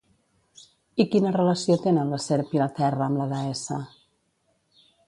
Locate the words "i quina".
1.03-1.33